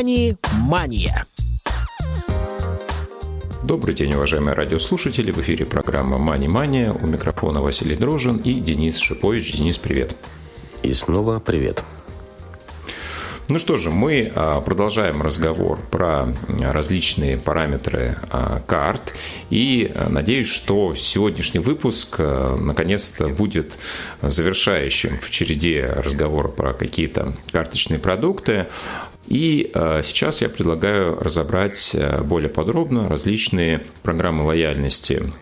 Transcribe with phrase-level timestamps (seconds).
[0.00, 1.26] «Мани-мания».
[3.62, 5.30] Добрый день, уважаемые радиослушатели.
[5.30, 6.90] В эфире программа «Мани-мания».
[6.90, 9.52] У микрофона Василий Дрожин и Денис Шипович.
[9.52, 10.16] Денис, привет.
[10.82, 11.84] И снова привет.
[13.50, 16.28] Ну что же, мы а, продолжаем разговор про
[16.60, 19.12] различные параметры а, карт.
[19.50, 23.76] И а, надеюсь, что сегодняшний выпуск наконец-то будет
[24.22, 28.66] завершающим в череде разговора про какие-то карточные продукты.
[29.28, 29.70] И
[30.02, 35.32] сейчас я предлагаю разобрать более подробно различные программы лояльности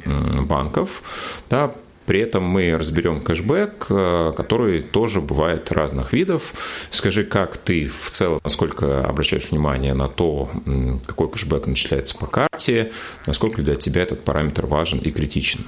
[0.46, 1.02] банков,
[1.48, 1.72] да,
[2.08, 6.54] при этом мы разберем кэшбэк, э, который тоже бывает разных видов.
[6.88, 10.50] Скажи, как ты в целом, насколько обращаешь внимание на то,
[11.06, 12.92] какой кэшбэк начисляется по карте,
[13.26, 15.66] насколько для тебя этот параметр важен и критичен?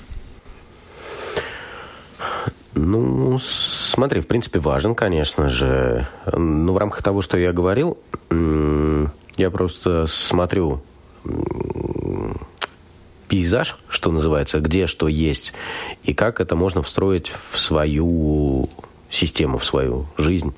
[2.82, 6.08] Ну, смотри, в принципе, важен, конечно же.
[6.32, 7.98] Ну, в рамках того, что я говорил,
[9.36, 10.80] я просто смотрю
[13.28, 15.52] пейзаж, что называется, где что есть,
[16.04, 18.70] и как это можно встроить в свою
[19.10, 20.54] систему, в свою жизнь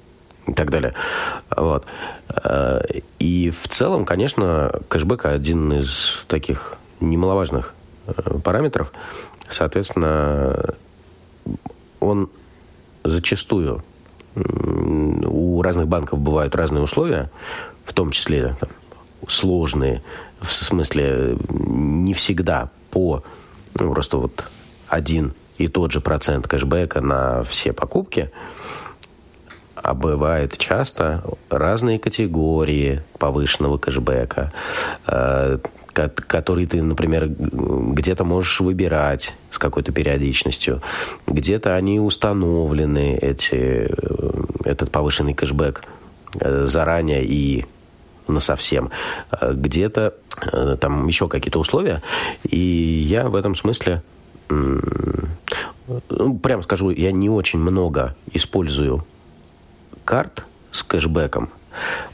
[0.46, 0.94] и так далее.
[1.54, 1.86] Вот.
[2.44, 2.82] Э,
[3.18, 7.74] и в целом, конечно, кэшбэк один из таких немаловажных
[8.06, 8.92] э, параметров.
[9.50, 10.74] Соответственно,
[12.02, 12.28] он
[13.04, 13.82] зачастую
[14.34, 17.30] у разных банков бывают разные условия,
[17.84, 18.70] в том числе там,
[19.28, 20.02] сложные,
[20.40, 23.22] в смысле не всегда по
[23.74, 24.44] ну, просто вот
[24.88, 28.30] один и тот же процент кэшбэка на все покупки,
[29.74, 34.52] а бывает часто разные категории повышенного кэшбэка,
[35.92, 40.80] которые ты, например, где-то можешь выбирать с какой-то периодичностью,
[41.26, 43.88] где-то они установлены, эти, э,
[44.64, 45.84] этот повышенный кэшбэк
[46.40, 47.66] э, заранее и
[48.26, 48.90] на совсем.
[49.42, 50.14] Где-то
[50.52, 52.00] э, там еще какие-то условия.
[52.48, 54.02] И я в этом смысле,
[54.48, 59.04] ну, прямо скажу, я не очень много использую
[60.04, 61.50] карт с кэшбэком,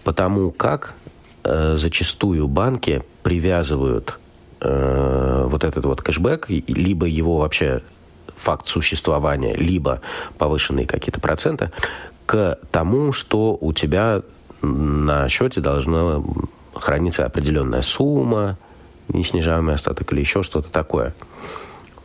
[0.02, 0.94] потому как
[1.48, 4.18] э, зачастую банки привязывают
[4.60, 7.82] э, вот этот вот кэшбэк, либо его вообще
[8.36, 10.00] факт существования, либо
[10.36, 11.70] повышенные какие-то проценты,
[12.26, 14.22] к тому, что у тебя
[14.62, 16.22] на счете должна
[16.74, 18.58] храниться определенная сумма,
[19.08, 21.14] неснижаемый остаток или еще что-то такое.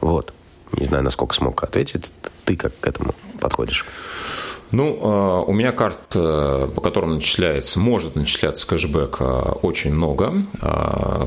[0.02, 0.34] Вот.
[0.78, 2.12] Не знаю, насколько смог ответить.
[2.46, 3.86] Ты как к этому подходишь?
[4.74, 9.24] Ну, а, у меня карт, э, по которым начисляется, может начисляться кэшбэк э,
[9.62, 10.34] очень много.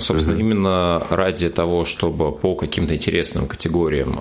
[0.00, 0.40] Собственно, угу.
[0.40, 4.18] именно ради того, чтобы по каким-то интересным категориям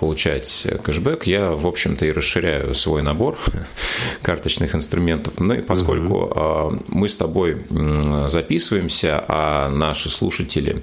[0.00, 3.36] получать кэшбэк, я, в общем-то, и расширяю свой набор
[4.22, 5.34] карточных инструментов.
[5.38, 6.82] Ну и поскольку угу.
[6.88, 7.66] мы с тобой
[8.26, 10.82] записываемся, а наши слушатели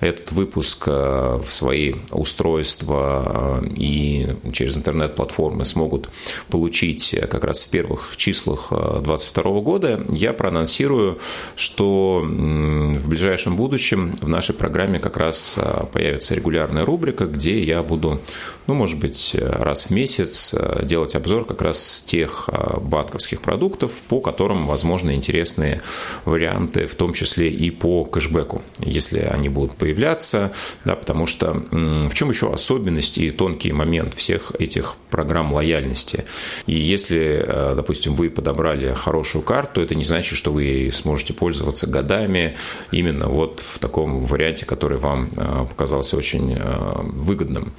[0.00, 6.10] этот выпуск э, в свои устройства и через интернет-платформы смогут
[6.48, 11.18] получить как раз в первых числах 2022 года, я проанонсирую,
[11.56, 17.82] что в ближайшем будущем в нашей программе как раз а, появится регулярная рубрика, где я
[17.82, 18.20] буду,
[18.66, 22.48] ну, может быть, раз в месяц делать обзор как раз тех
[22.82, 25.82] банковских продуктов, по которым возможны интересные
[26.24, 30.52] варианты, в том числе и по кэшбэку, если они будут появляться,
[30.84, 36.24] да, потому что в чем еще особенность и тонкий момент всех этих программ лояльности.
[36.66, 41.86] И если Э, допустим, вы подобрали хорошую карту, это не значит, что вы сможете пользоваться
[41.86, 42.56] годами
[42.90, 46.62] именно вот в таком варианте, который вам э, показался очень э,
[47.02, 47.72] выгодным.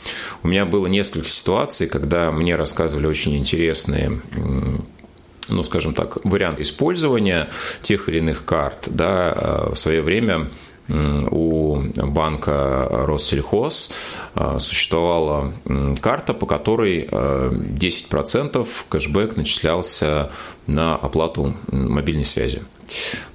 [0.44, 4.22] У меня было несколько ситуаций, когда мне рассказывали очень интересные
[5.50, 7.50] ну, скажем так, вариант использования
[7.81, 10.50] тех или иных карт, да, в свое время
[11.31, 13.91] у банка Россельхоз
[14.35, 15.53] а, существовала
[16.02, 20.32] карта, по которой 10% а, кэшбэк начислялся
[20.67, 22.61] на оплату мобильной связи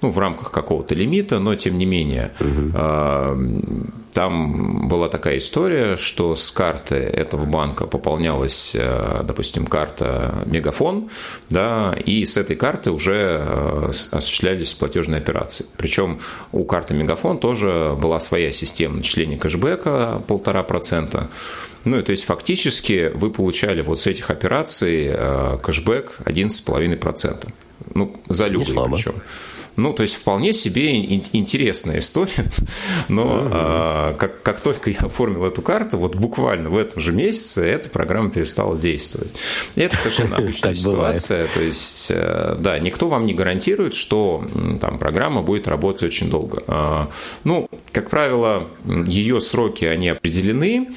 [0.03, 2.33] ну, в рамках какого-то лимита, но тем не менее.
[2.41, 3.91] Угу.
[4.17, 11.11] Там была такая история, что с карты этого банка пополнялась, э, допустим, карта Мегафон,
[11.51, 15.67] да, и с этой карты уже э, осуществлялись платежные операции.
[15.77, 16.19] Причем
[16.51, 21.29] у карты Мегафон тоже была своя система начисления кэшбэка полтора процента.
[21.85, 27.49] Ну, то есть фактически вы получали вот с этих операций э, кэшбэк 11,5%.
[27.97, 29.15] Ну, за любые причем.
[29.77, 32.51] Ну, то есть вполне себе интересная история,
[33.09, 37.67] но а, как, как только я оформил эту карту, вот буквально в этом же месяце
[37.67, 39.35] эта программа перестала действовать.
[39.75, 44.45] И это совершенно обычная ситуация, то есть, э, да, никто вам не гарантирует, что
[44.81, 46.63] там программа будет работать очень долго.
[46.67, 47.11] А,
[47.45, 50.91] ну, как правило, ее сроки, они определены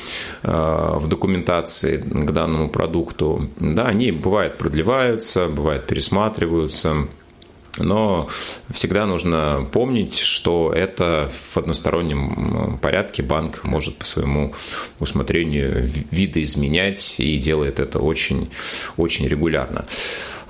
[0.44, 7.08] а, в документации к данному продукту, да, они бывают продлеваются, бывают пересматриваются,
[7.80, 8.28] но
[8.72, 14.54] всегда нужно помнить, что это в одностороннем порядке банк может по своему
[15.00, 18.50] усмотрению видоизменять и делает это очень,
[18.98, 19.86] очень регулярно.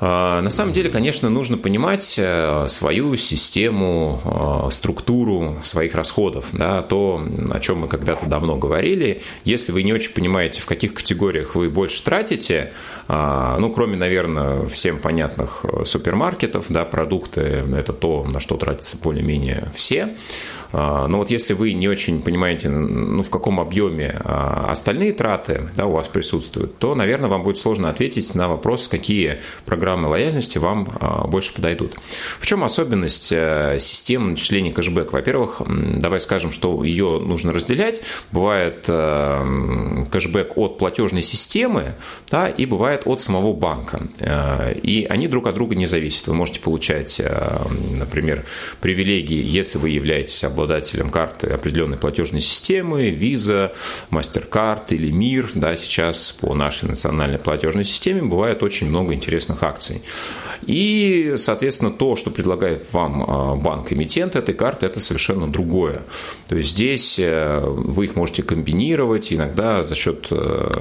[0.01, 4.21] А, на самом деле, конечно, нужно понимать э, свою систему,
[4.67, 9.21] э, структуру своих расходов, да, то, о чем мы когда-то давно говорили.
[9.43, 12.71] Если вы не очень понимаете, в каких категориях вы больше тратите,
[13.07, 17.41] а, ну, кроме, наверное, всем понятных э, супермаркетов, да, продукты–
[17.75, 20.15] это то, на что тратятся более-менее все,
[20.71, 25.87] а, но вот если вы не очень понимаете, ну, в каком объеме остальные траты да,
[25.87, 30.87] у вас присутствуют, то, наверное, вам будет сложно ответить на вопрос, какие программы лояльности вам
[30.99, 31.95] а, больше подойдут.
[32.39, 35.11] В чем особенность э, системы начисления кэшбэк?
[35.13, 38.01] Во-первых, давай скажем, что ее нужно разделять.
[38.31, 41.95] Бывает э, кэшбэк от платежной системы,
[42.29, 44.01] да, и бывает от самого банка.
[44.19, 46.27] Э, и они друг от друга не зависят.
[46.27, 47.21] Вы можете получать,
[47.97, 48.45] например,
[48.81, 53.73] привилегии, если вы являетесь обладателем карты определенной платежной системы, Visa,
[54.11, 59.78] MasterCard или МИР, да, сейчас по нашей национальной платежной системе бывает очень много интересных акций.
[60.65, 66.03] И, соответственно, то, что предлагает вам а, банк-эмитент этой карты, это совершенно другое.
[66.47, 70.71] То есть здесь э, вы их можете комбинировать, иногда за счет э,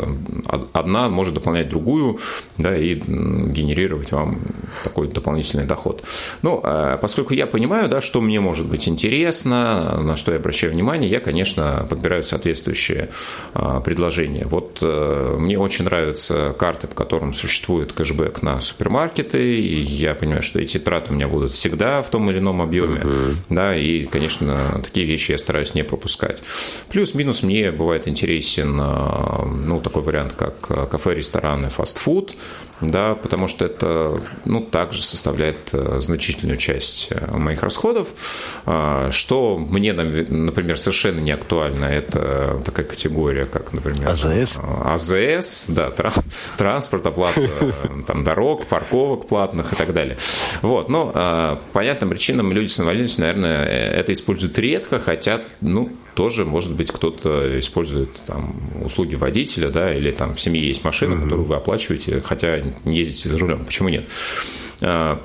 [0.73, 2.19] одна может дополнять другую,
[2.57, 4.41] да, и генерировать вам
[4.85, 6.03] такой дополнительный доход.
[6.43, 10.73] Ну, а поскольку я понимаю, да, что мне может быть интересно, на что я обращаю
[10.73, 13.11] внимание, я, конечно, подбираю соответствующие
[13.55, 14.47] а, предложения.
[14.47, 20.43] Вот э, мне очень нравятся карты, по которым существует кэшбэк на супермаркеты, и я понимаю,
[20.43, 23.35] что эти траты у меня будут всегда в том или ином объеме, uh-huh.
[23.51, 26.39] да, и, конечно, такие вещи я стараюсь не пропускать.
[26.89, 32.35] Плюс-минус мне бывает интересен, а, ну, такой вариант, как кафе, рестораны, фастфуд,
[32.81, 38.09] да, потому что это, ну, также составляет э, значительную часть э, моих расходов.
[38.67, 44.09] А, что мне, например, совершенно не актуально, это такая категория, как, например...
[44.09, 44.59] АЗС?
[44.85, 45.93] АЗС, да,
[46.57, 47.73] транспорт, оплата э,
[48.07, 50.17] там, дорог, парковок платных и так далее.
[50.63, 56.45] Вот, но по понятным причинам люди с инвалидностью, наверное, это используют редко, хотя, ну, тоже,
[56.45, 61.23] может быть, кто-то использует там, услуги водителя, да, или там в семье есть машина, mm-hmm.
[61.23, 63.65] которую вы оплачиваете, хотя не ездите за рулем.
[63.65, 64.05] Почему нет?
[64.81, 65.23] А,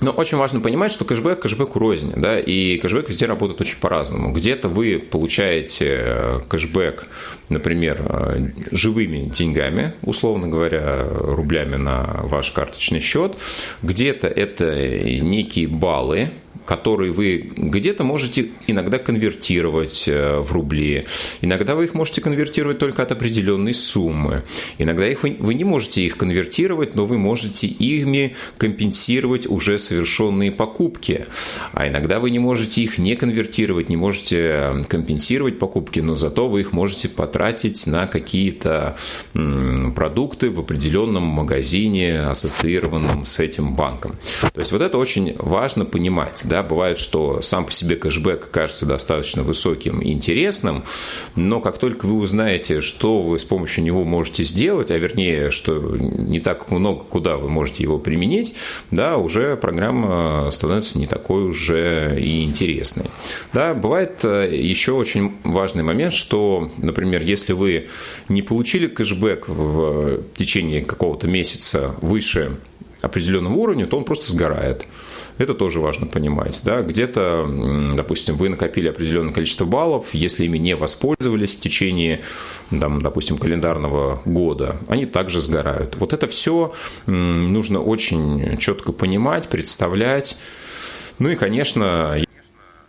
[0.00, 4.32] но очень важно понимать, что кэшбэк кэшбэк рознь, да, и кэшбэк везде работает очень по-разному.
[4.32, 7.08] Где-то вы получаете э, кэшбэк,
[7.50, 13.36] например, э, живыми деньгами, условно говоря, рублями на ваш карточный счет.
[13.82, 14.88] Где-то это
[15.20, 16.30] некие баллы,
[16.66, 21.06] которые вы где-то можете иногда конвертировать э, в рубли,
[21.40, 24.44] иногда вы их можете конвертировать только от определенной суммы,
[24.78, 30.52] иногда их вы, вы не можете их конвертировать, но вы можете ими компенсировать уже совершенные
[30.52, 31.26] покупки,
[31.72, 36.48] а иногда вы не можете их не конвертировать, не можете э, компенсировать покупки, но зато
[36.48, 38.96] вы их можете потратить на какие-то
[39.94, 44.16] продукты в определенном магазине, ассоциированном с этим банком.
[44.40, 48.86] То есть вот это очень важно понимать да, бывает, что сам по себе кэшбэк кажется
[48.86, 50.84] достаточно высоким и интересным,
[51.36, 55.78] но как только вы узнаете, что вы с помощью него можете сделать, а вернее, что
[55.78, 58.54] не так много куда вы можете его применить,
[58.90, 63.06] да, уже программа становится не такой уже и интересной.
[63.52, 67.88] Да, бывает э, еще очень важный момент, что, например, если вы
[68.28, 72.56] не получили кэшбэк в течение какого-то месяца выше
[73.00, 74.86] определенного уровня, то он просто сгорает.
[75.42, 76.60] Это тоже важно понимать.
[76.62, 76.82] Да?
[76.82, 82.20] Где-то, допустим, вы накопили определенное количество баллов, если ими не воспользовались в течение,
[82.70, 85.96] там, допустим, календарного года, они также сгорают.
[85.96, 86.74] Вот это все
[87.06, 90.36] нужно очень четко понимать, представлять.
[91.18, 92.22] Ну и, конечно,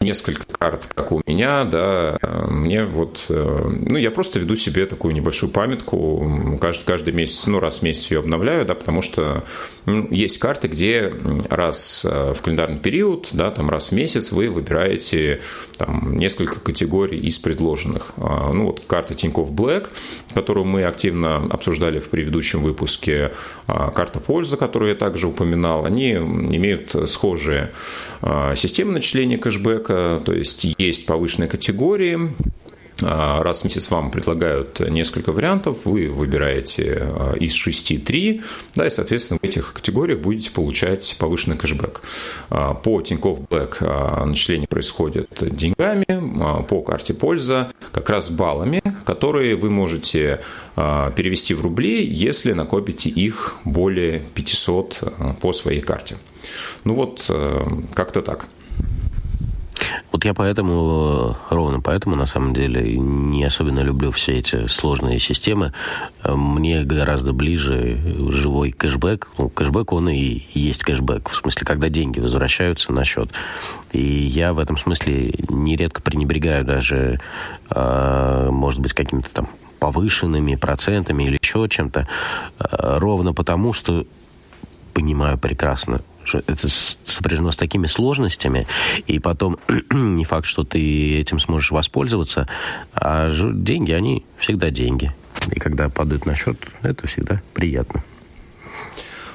[0.04, 2.18] несколько карт, как у меня, да,
[2.50, 7.80] мне вот, ну, я просто веду себе такую небольшую памятку, каждый, каждый месяц, ну, раз
[7.80, 9.44] в месяц ее обновляю, да, потому что
[9.86, 11.14] ну, есть карты, где
[11.50, 15.42] раз в календарный период, да, там раз в месяц вы выбираете
[15.78, 18.12] там несколько категорий из предложенных.
[18.18, 19.90] Ну, вот карта Тинькофф Black,
[20.34, 23.32] которую мы активно обсуждали в предыдущем выпуске,
[23.68, 27.72] карта Польза, которую я также упоминал, они имеют схожие
[28.56, 29.93] системы начисления кэшбэка,
[30.26, 32.34] то есть есть повышенные категории,
[33.02, 38.42] а, раз в месяц вам предлагают несколько вариантов, вы выбираете а, из шести три,
[38.76, 42.02] да, и, соответственно, в этих категориях будете получать повышенный кэшбэк.
[42.50, 49.70] А, по Тинькофф Black начисление происходит деньгами, по карте польза как раз баллами, которые вы
[49.70, 50.42] можете
[50.76, 56.18] перевести в рубли, если накопите их более 500 по своей карте.
[56.84, 57.30] Ну вот,
[57.94, 58.46] как-то так.
[60.24, 65.74] Вот я поэтому, ровно поэтому, на самом деле, не особенно люблю все эти сложные системы.
[66.24, 68.00] Мне гораздо ближе
[68.30, 69.32] живой кэшбэк.
[69.38, 71.28] Ну, кэшбэк, он и есть кэшбэк.
[71.28, 73.32] В смысле, когда деньги возвращаются на счет.
[73.92, 77.20] И я в этом смысле нередко пренебрегаю даже,
[77.70, 79.50] а, может быть, какими-то там
[79.80, 82.08] повышенными процентами или еще чем-то,
[82.72, 84.06] ровно потому, что
[84.94, 88.68] понимаю прекрасно, это сопряжено с такими сложностями,
[89.08, 89.58] и потом
[89.92, 92.48] не факт, что ты этим сможешь воспользоваться,
[92.94, 95.14] а деньги, они всегда деньги.
[95.52, 98.04] И когда падают на счет, это всегда приятно.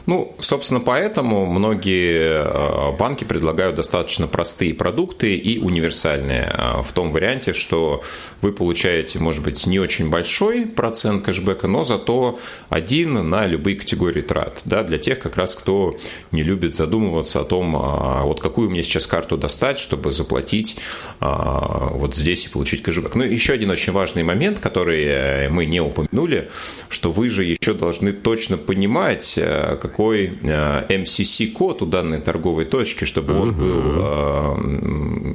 [0.09, 7.13] Ну, собственно, поэтому многие э, банки предлагают достаточно простые продукты и универсальные э, в том
[7.13, 8.03] варианте, что
[8.41, 12.39] вы получаете, может быть, не очень большой процент кэшбэка, но зато
[12.71, 15.99] один на любые категории трат, да, для тех как раз, кто
[16.33, 20.81] не любит задумываться о том, а, вот какую мне сейчас карту достать, чтобы заплатить
[21.21, 23.15] а, вот здесь и получить кэшбэк.
[23.15, 26.49] Ну, еще один очень важный момент, который э, мы не упомянули,
[26.89, 33.05] что вы же еще должны точно понимать, как какой MCC-код э, у данной торговой точки,
[33.05, 35.35] чтобы он был э,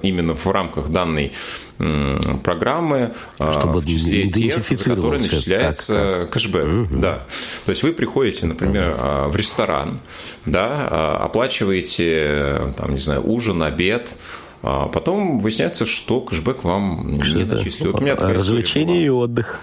[0.00, 1.32] именно в рамках данной
[1.76, 6.66] программы, э, чтобы в числе тех, за которые начисляется так, кэшбэк.
[6.66, 6.98] Угу.
[6.98, 7.26] Да.
[7.66, 9.30] То есть вы приходите, например, угу.
[9.32, 10.00] в ресторан,
[10.46, 14.16] да, оплачиваете, там, не знаю, ужин, обед,
[14.62, 17.92] а потом выясняется, что кэшбэк вам не начислил.
[17.92, 19.60] Вот у меня Развлечение и отдых.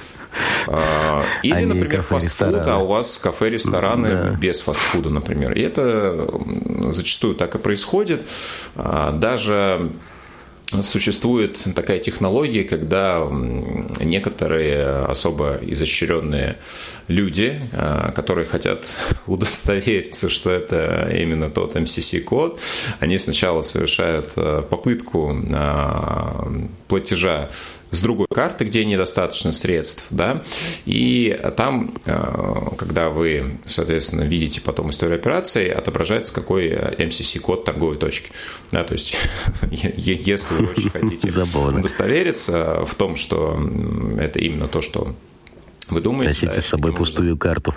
[0.68, 4.30] А, или, а например, фастфуд, а у вас кафе-рестораны да.
[4.32, 5.54] без фастфуда, например.
[5.54, 6.28] И это
[6.92, 8.24] зачастую так и происходит.
[8.75, 9.92] А, даже
[10.81, 13.27] существует такая технология, когда
[14.00, 16.57] некоторые особо изощренные
[17.07, 22.60] люди, а, которые хотят удостовериться, что это именно тот MCC-код,
[23.00, 24.34] они сначала совершают
[24.69, 25.34] попытку
[26.88, 27.50] платежа
[27.92, 30.42] с другой карты, где недостаточно средств, да,
[30.86, 38.32] и там, э, когда вы, соответственно, видите потом историю операции, отображается какой MCC-код торговой точки,
[38.72, 39.15] да, то есть
[39.72, 43.58] если вы очень хотите удостовериться в том, что
[44.20, 45.15] это именно то, что
[45.89, 46.30] вы думаете.
[46.30, 47.74] Носите да, с собой пустую карту.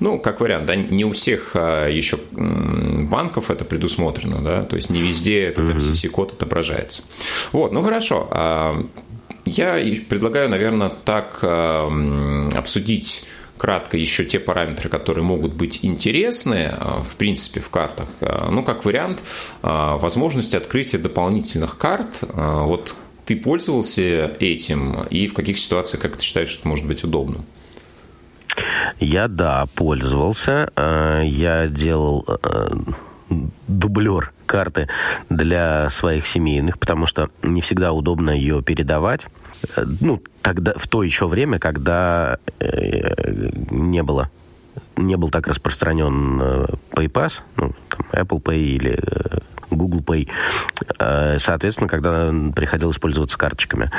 [0.00, 4.90] Ну, как вариант, да, не у всех а, еще банков это предусмотрено, да, то есть
[4.90, 7.02] не везде этот MCC-код отображается.
[7.52, 8.28] Вот, ну хорошо.
[8.30, 8.86] А,
[9.46, 9.76] я
[10.08, 11.88] предлагаю, наверное, так а,
[12.54, 13.24] обсудить
[13.56, 18.06] кратко еще те параметры, которые могут быть интересны, в принципе, в картах.
[18.50, 19.22] Ну, как вариант,
[19.62, 22.22] возможность открытия дополнительных карт.
[22.34, 27.46] Вот ты пользовался этим, и в каких ситуациях, как ты считаешь, это может быть удобно?
[28.98, 30.70] Я, да, пользовался.
[30.74, 32.68] Э, я делал э,
[33.68, 34.88] дублер карты
[35.28, 39.26] для своих семейных, потому что не всегда удобно ее передавать.
[39.76, 44.30] Э, ну, тогда, в то еще время, когда не было
[44.96, 46.40] не был так распространен
[46.90, 48.98] PayPass, ну, там, Apple Pay или
[49.70, 53.90] Google Pay, соответственно, когда приходилось пользоваться карточками.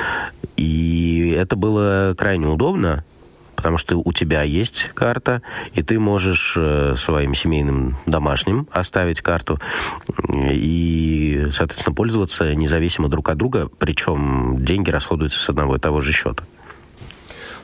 [0.56, 3.04] И это было крайне удобно,
[3.58, 5.42] потому что у тебя есть карта,
[5.74, 9.60] и ты можешь э, своим семейным домашним оставить карту
[10.30, 16.14] и, соответственно, пользоваться независимо друг от друга, причем деньги расходуются с одного и того же
[16.14, 16.44] счета.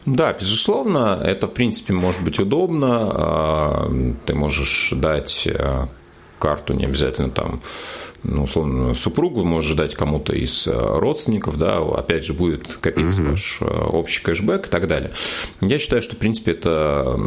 [0.06, 3.10] Да, безусловно, это, в принципе, может быть удобно.
[3.14, 3.92] А,
[4.26, 5.88] ты можешь дать э,
[6.44, 7.62] карту, не обязательно там
[8.24, 13.32] ну, условно, супругу, может ждать кому-то из э, родственников, да, опять же, будет копиться угу.
[13.32, 15.12] ваш э, общий кэшбэк и так далее.
[15.62, 17.20] Я считаю, что, в принципе, это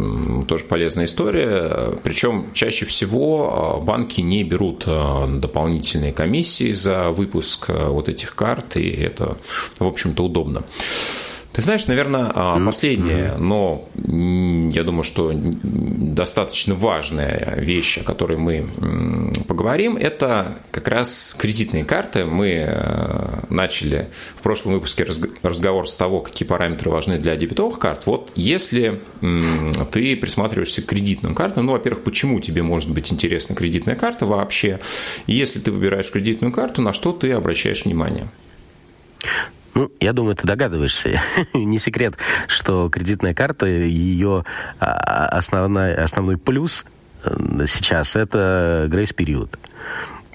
[0.48, 8.08] тоже полезная история, причем чаще всего э, банки не берут дополнительные комиссии за выпуск вот
[8.08, 9.36] этих карт, и это,
[9.78, 10.64] в общем-то, удобно.
[11.56, 18.66] Ты знаешь, наверное, а, последнее, но я думаю, что достаточно важная вещь, о которой мы
[19.48, 22.26] поговорим, это как раз кредитные карты.
[22.26, 25.06] Мы э, начали в прошлом выпуске
[25.42, 28.04] разговор с того, какие параметры важны для дебетовых карт.
[28.04, 33.96] Вот если ты присматриваешься к кредитным картам, ну, во-первых, почему тебе может быть интересна кредитная
[33.96, 34.78] карта вообще?
[35.26, 38.28] Если ты выбираешь кредитную карту, на что ты обращаешь внимание?
[39.76, 41.20] Ну, я думаю, ты догадываешься.
[41.54, 42.16] Не секрет,
[42.48, 44.46] что кредитная карта, ее
[44.80, 46.86] а, основной, основной плюс
[47.24, 49.58] э, сейчас это грейс-период.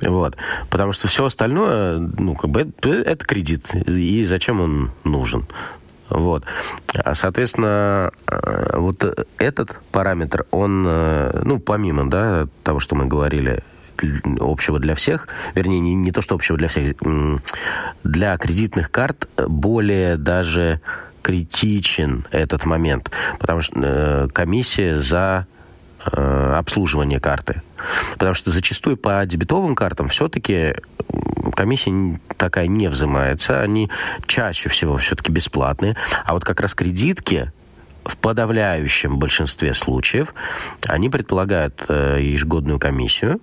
[0.03, 0.37] Вот.
[0.69, 3.73] Потому что все остальное, ну, как бы это, это кредит.
[3.73, 5.47] И зачем он нужен?
[6.09, 6.43] Вот.
[7.03, 9.03] А, соответственно, э, вот
[9.39, 13.63] этот параметр, он, э, ну, помимо, да, того, что мы говорили,
[14.39, 16.95] общего для всех, вернее, не, не то, что общего для всех,
[18.03, 20.81] для кредитных карт более даже
[21.21, 25.45] критичен этот момент, потому что э, комиссия за
[26.11, 27.61] э, обслуживание карты.
[28.13, 30.75] Потому что зачастую по дебетовым картам все-таки
[31.55, 33.89] комиссия такая не взимается, они
[34.25, 37.51] чаще всего все-таки бесплатные, а вот как раз кредитки
[38.03, 40.33] в подавляющем большинстве случаев
[40.87, 43.39] они предполагают э, ежегодную комиссию,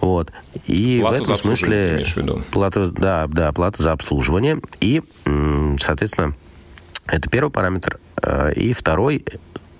[0.00, 0.32] вот.
[0.66, 2.04] И плата в этом смысле...
[2.50, 4.60] Плата, да, да, плата за обслуживание.
[4.80, 5.02] И,
[5.78, 6.34] соответственно,
[7.06, 7.98] это первый параметр.
[8.22, 9.24] Э, и второй,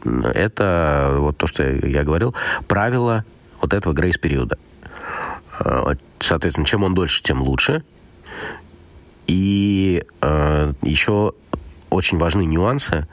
[0.05, 2.35] это вот то, что я говорил,
[2.69, 3.25] правило
[3.61, 4.59] вот этого грейс-периода.
[5.61, 7.83] Э, соответственно, чем он дольше, тем лучше.
[9.27, 11.33] И э, еще
[11.91, 13.09] очень важны нюансы,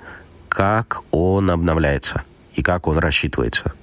[0.48, 2.24] как он обновляется
[2.56, 3.74] и как он рассчитывается.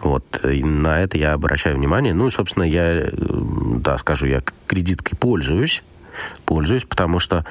[0.00, 2.12] Вот, и на это я обращаю внимание.
[2.12, 5.82] Ну, и, собственно, я, да, скажу, я кредиткой пользуюсь,
[6.44, 7.44] пользуюсь, потому что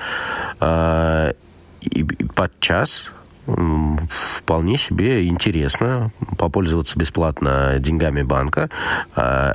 [0.59, 1.33] э,
[1.81, 3.11] и подчас
[3.47, 8.69] вполне себе интересно попользоваться бесплатно деньгами банка
[9.15, 9.53] э,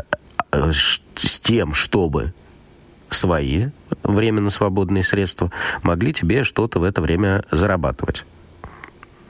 [0.53, 2.33] с тем, чтобы
[3.11, 3.69] свои
[4.03, 5.51] временно свободные средства
[5.83, 8.25] могли тебе что-то в это время зарабатывать.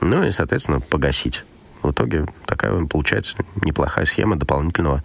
[0.01, 1.45] Ну и, соответственно, погасить.
[1.83, 5.03] В итоге такая получается неплохая схема дополнительного,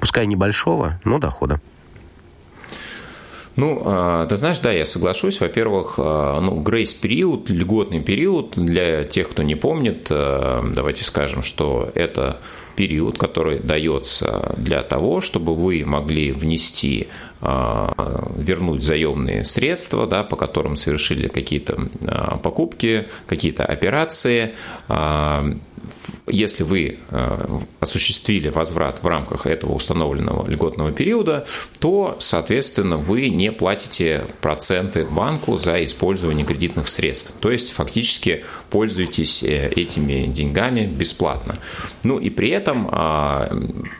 [0.00, 1.60] пускай небольшого, но дохода.
[3.56, 5.40] Ну, а, ты знаешь, да, я соглашусь.
[5.40, 11.90] Во-первых, а, ну, грейс-период, льготный период, для тех, кто не помнит, а, давайте скажем, что
[11.94, 12.40] это
[12.76, 17.08] период, который дается для того, чтобы вы могли внести,
[17.40, 21.88] вернуть заемные средства, да, по которым совершили какие-то
[22.42, 24.54] покупки, какие-то операции,
[26.26, 31.46] если вы э, осуществили возврат в рамках этого установленного льготного периода,
[31.80, 37.34] то, соответственно, вы не платите проценты банку за использование кредитных средств.
[37.40, 41.58] То есть, фактически пользуетесь э, этими деньгами бесплатно.
[42.02, 43.50] Ну и при этом а,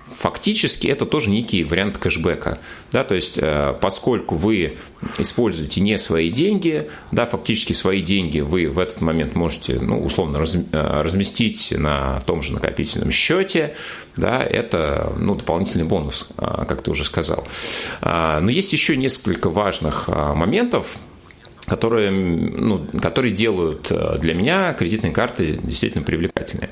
[0.04, 2.58] фактически это тоже некий вариант кэшбэка.
[2.92, 4.76] Да, то есть, э, поскольку вы
[5.18, 10.38] используете не свои деньги, да, фактически свои деньги вы в этот момент можете, ну, условно,
[10.38, 13.74] раз, разместить на том же накопительном счете,
[14.16, 17.46] да, это ну, дополнительный бонус, а, как ты уже сказал.
[18.00, 20.96] А, но есть еще несколько важных моментов,
[21.66, 26.70] которые, ну, которые делают для меня кредитные карты действительно привлекательные.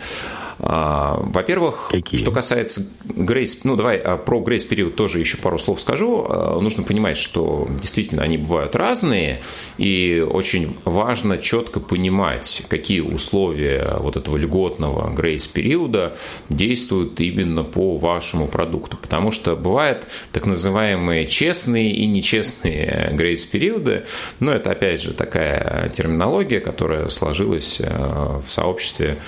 [0.58, 5.80] А, во-первых, что касается грейс, ну давай а, про грейс период тоже еще пару слов
[5.80, 6.26] скажу.
[6.28, 9.42] А, нужно понимать, что действительно они бывают разные,
[9.78, 16.16] и очень важно четко понимать, какие условия вот этого льготного грейс периода
[16.48, 24.04] действуют именно по вашему продукту, потому что бывают так называемые честные и нечестные грейс периоды,
[24.40, 29.18] но это опять же такая терминология, которая сложилась в сообществе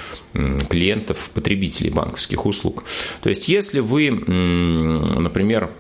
[0.69, 2.85] клиентов, потребителей банковских услуг.
[3.23, 5.71] То есть, если вы, например,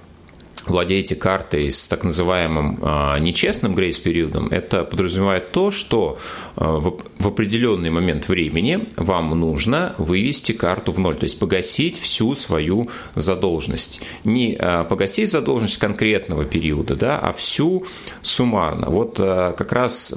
[0.67, 6.19] владеете картой с так называемым а, нечестным грейс-периодом, это подразумевает то, что
[6.57, 12.35] а, в определенный момент времени вам нужно вывести карту в ноль, то есть погасить всю
[12.35, 14.03] свою задолженность.
[14.25, 17.87] Не а, погасить задолженность конкретного периода, да, а всю
[18.23, 18.91] суммарно.
[18.91, 20.15] Вот как раз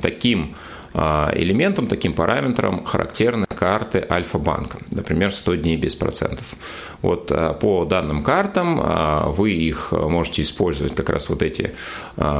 [0.00, 0.54] таким
[0.94, 6.46] элементом, таким параметром характерны карты Альфа-банка, например, 100 дней без процентов.
[7.02, 11.72] Вот по данным картам вы их можете использовать как раз вот эти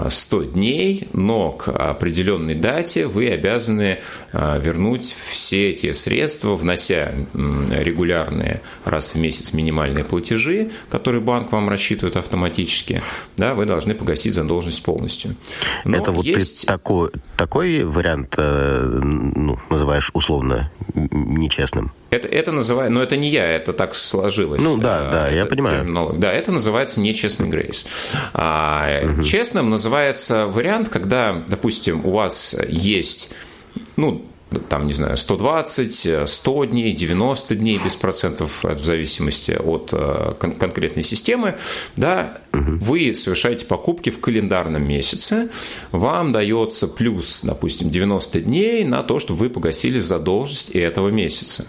[0.09, 3.99] 100 дней, но к определенной дате вы обязаны
[4.33, 12.17] вернуть все эти средства, внося регулярные раз в месяц минимальные платежи, которые банк вам рассчитывает
[12.17, 13.03] автоматически,
[13.37, 15.37] да, вы должны погасить задолженность полностью.
[15.85, 16.67] Но Это вот есть...
[16.67, 19.01] такой, такой вариант э,
[19.37, 21.93] ну, называешь условно нечестным?
[22.11, 24.63] Это, это называется, но это не я, это так сложилось.
[24.63, 25.81] Ну да, да, я понимаю.
[25.81, 26.19] Терминолог.
[26.19, 27.87] Да, это называется нечестный грейс.
[28.33, 29.23] А, угу.
[29.23, 33.33] Честным называется вариант, когда, допустим, у вас есть
[33.97, 34.25] ну,
[34.69, 40.55] там, не знаю, 120, 100 дней, 90 дней без процентов, в зависимости от э, кон-
[40.55, 41.59] конкретной системы,
[41.97, 42.79] да, угу.
[42.81, 45.49] вы совершаете покупки в календарном месяце,
[45.93, 51.67] вам дается плюс, допустим, 90 дней на то, чтобы вы погасили задолженность этого месяца.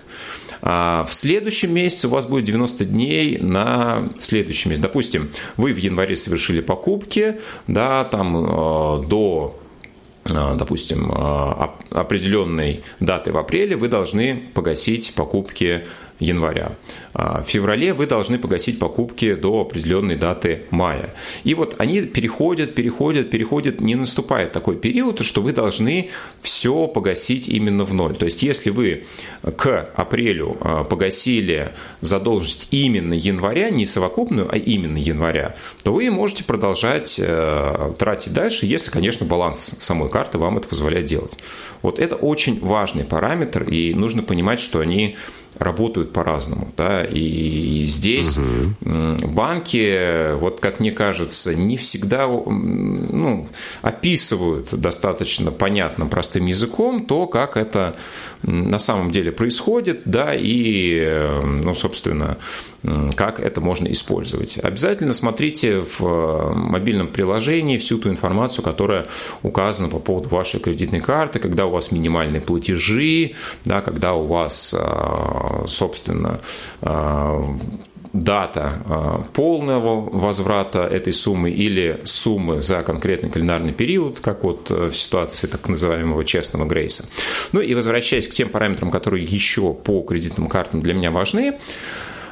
[0.61, 4.81] А в следующем месяце у вас будет 90 дней на следующий месяц.
[4.81, 7.35] Допустим, вы в январе совершили покупки,
[7.67, 9.59] да, там э, до
[10.25, 15.85] допустим, а, определенной даты в апреле вы должны погасить покупки
[16.19, 16.73] января.
[17.13, 21.13] А в феврале вы должны погасить покупки до определенной даты мая.
[21.43, 26.09] И вот они переходят, переходят, переходят, не наступает такой период, что вы должны
[26.41, 28.15] все погасить именно в ноль.
[28.15, 29.05] То есть, если вы
[29.57, 36.43] к апрелю а, погасили задолженность именно января, не совокупную, а именно января, то вы можете
[36.43, 41.37] продолжать э, тратить дальше, если, конечно, баланс самой карты вам это позволяет делать.
[41.81, 45.17] Вот это очень важный параметр, и нужно понимать, что они
[45.57, 46.71] работают по-разному.
[46.77, 47.03] Да?
[47.03, 49.27] И здесь угу.
[49.27, 52.27] банки, вот как мне кажется, не всегда
[53.15, 53.47] ну,
[53.81, 57.95] описывают достаточно понятным, простым языком то, как это
[58.43, 62.37] на самом деле происходит, да, и, ну, собственно,
[63.15, 64.59] как это можно использовать.
[64.59, 69.07] Обязательно смотрите в мобильном приложении всю ту информацию, которая
[69.41, 73.31] указана по поводу вашей кредитной карты, когда у вас минимальные платежи,
[73.63, 76.39] да, когда у вас, а, собственно,
[76.81, 77.55] а,
[78.15, 84.89] дата а, полного возврата этой суммы или суммы за конкретный календарный период, как вот э,
[84.89, 87.05] в ситуации так называемого честного грейса.
[87.51, 91.59] Ну и возвращаясь к тем параметрам, которые еще по кредитным картам для меня важны,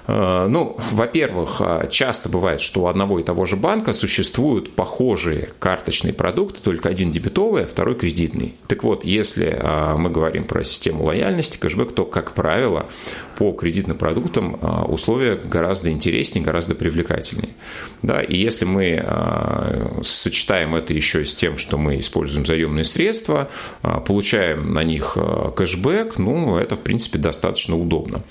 [0.07, 6.13] ну, во-первых, э, часто бывает, что у одного и того же банка существуют похожие карточные
[6.13, 8.55] продукты, только один дебетовый, а второй кредитный.
[8.67, 12.85] Так вот, если э, мы говорим про систему лояльности, кэшбэк, то, как правило,
[13.37, 17.53] по кредитным продуктам условия гораздо интереснее, гораздо привлекательнее.
[18.03, 19.03] Да, и если мы
[20.03, 23.49] сочетаем это еще с тем, что мы используем заемные средства,
[24.05, 25.17] получаем на них
[25.57, 28.21] кэшбэк, ну, это, в принципе, достаточно удобно.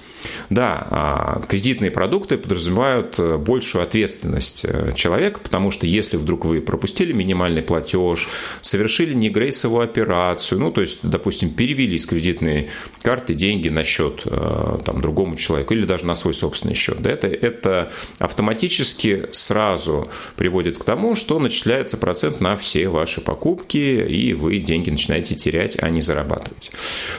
[0.51, 6.61] Да, кредитные кредитные продукты подразумевают э, большую ответственность э, человека, потому что если вдруг вы
[6.61, 8.29] пропустили минимальный платеж,
[8.63, 12.71] совершили негрейсовую операцию, ну, то есть, допустим, перевели с кредитной
[13.03, 17.11] карты деньги на счет э, там, другому человеку или даже на свой собственный счет, да,
[17.11, 24.35] это, это автоматически сразу приводит к тому, что начисляется процент на все ваши покупки, и
[24.35, 26.73] вы деньги начинаете терять, а не зарабатывать.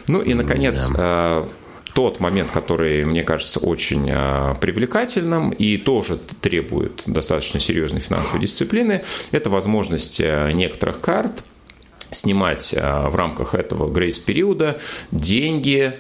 [0.10, 1.46] Ну и, наконец, да
[1.94, 9.04] тот момент, который, мне кажется, очень а, привлекательным и тоже требует достаточно серьезной финансовой дисциплины,
[9.32, 11.44] это возможность а, некоторых карт
[12.14, 14.80] снимать а, в рамках этого грейс-периода
[15.12, 15.94] деньги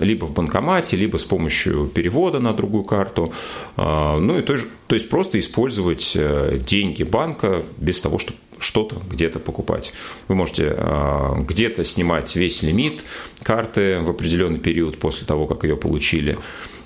[0.00, 3.32] либо в банкомате, либо с помощью перевода на другую карту.
[3.76, 9.38] Ну и то, то есть просто использовать э, деньги банка без того, чтобы что-то где-то
[9.38, 9.92] покупать.
[10.28, 13.04] Вы можете а, где-то снимать весь лимит
[13.42, 16.38] карты в определенный период после того, как ее получили.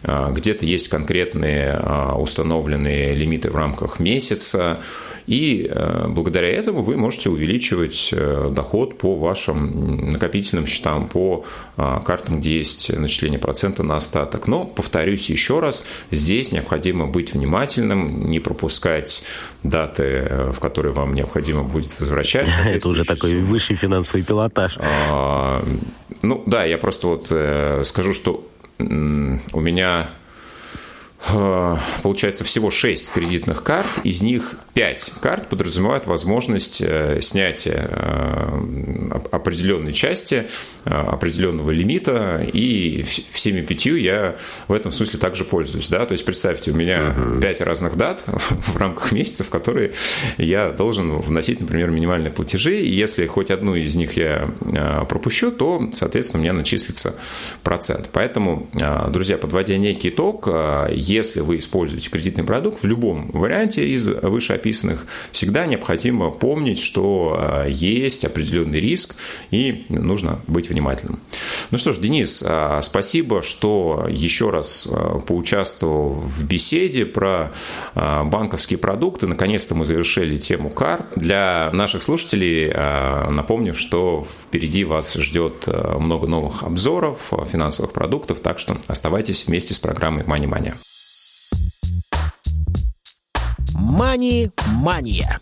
[0.04, 4.80] А, где-то есть конкретные а, установленные лимиты в рамках месяца.
[5.26, 5.70] И
[6.08, 11.44] благодаря этому вы можете увеличивать э, доход по вашим накопительным счетам, по
[11.76, 14.46] картам, где есть начисление процента на остаток.
[14.46, 19.24] Но, повторюсь еще раз, здесь необходимо быть внимательным, не пропускать
[19.62, 22.58] даты, э, в которые вам необходимо будет возвращаться.
[22.64, 24.78] Это уже такой высший финансовый пилотаж.
[24.78, 25.62] А,
[26.22, 28.46] ну да, я просто вот э, скажу, что
[28.78, 30.23] у меня Э,
[32.02, 39.92] получается всего 6 кредитных карт, из них 5 карт подразумевают возможность э, снятия э, определенной
[39.92, 40.46] части,
[40.84, 44.36] определенного лимита, и всеми пятью я
[44.68, 45.88] в этом смысле также пользуюсь.
[45.88, 46.04] Да?
[46.04, 49.92] То есть представьте, у меня uh 5 разных дат в рамках месяца, в которые
[50.36, 54.50] я должен вносить, например, минимальные платежи, и если хоть одну из них я
[55.08, 57.14] пропущу, то, соответственно, у меня начислится
[57.62, 58.08] процент.
[58.12, 58.68] Поэтому,
[59.08, 60.48] друзья, подводя некий итог,
[61.14, 67.66] если вы используете кредитный продукт в любом варианте из вышеописанных, всегда необходимо помнить, что а,
[67.66, 69.16] есть определенный риск
[69.50, 71.20] и нужно быть внимательным.
[71.70, 77.52] Ну что ж, Денис, а, спасибо, что еще раз а, поучаствовал в беседе про
[77.94, 79.26] банковские продукты.
[79.26, 81.06] Наконец-то мы завершили тему карт.
[81.16, 82.72] Для наших слушателей
[83.30, 89.78] напомню, что впереди вас ждет много новых обзоров финансовых продуктов, так что оставайтесь вместе с
[89.78, 90.74] программой Money Money.
[93.84, 95.38] «Мани-мания».